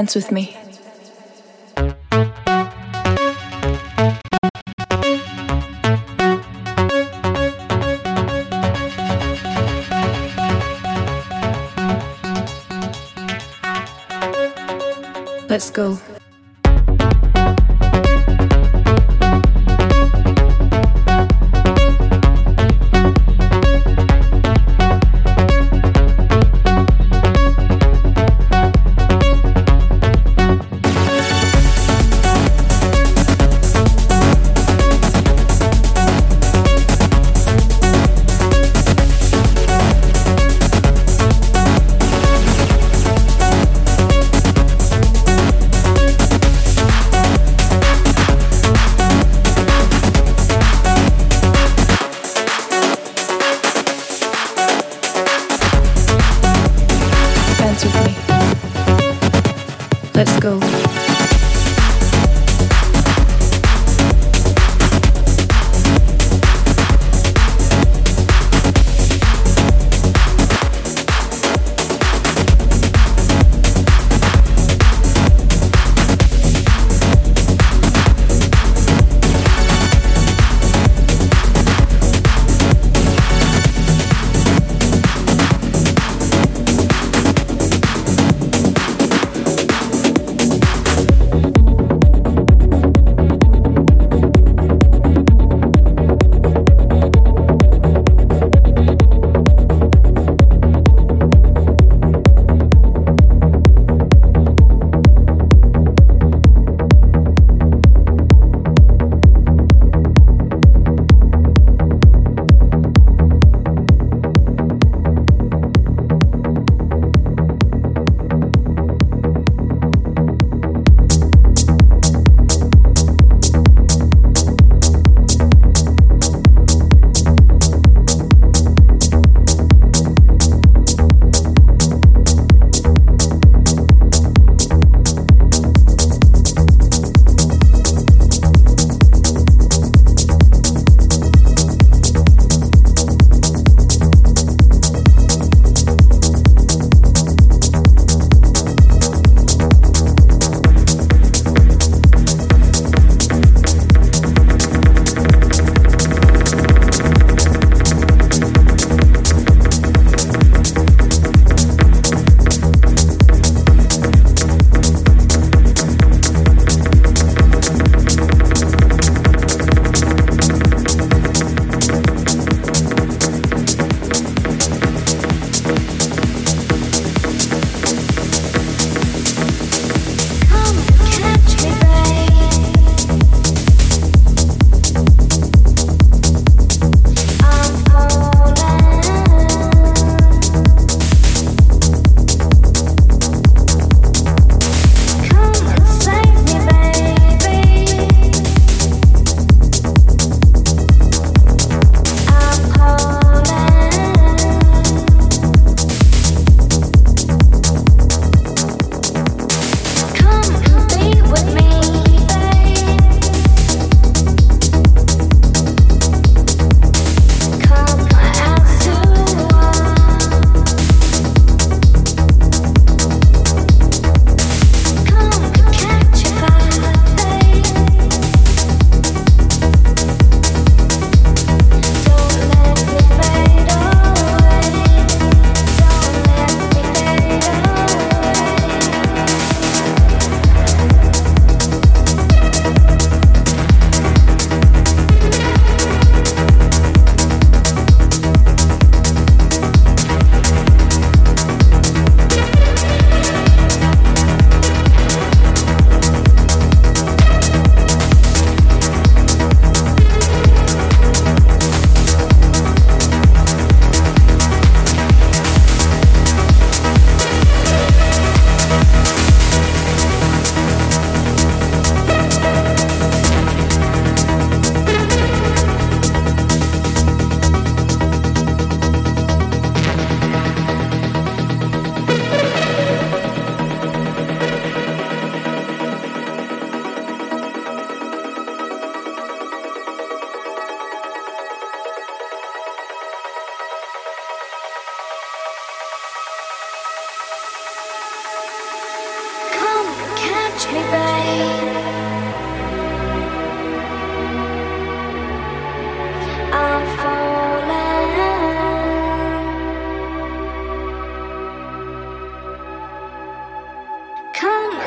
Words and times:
Dance 0.00 0.14
with 0.14 0.32
me. 0.32 0.56
Let's 15.50 15.70
go. 15.70 15.98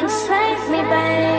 Touch 0.04 0.70
me, 0.70 0.82
babe. 0.82 1.33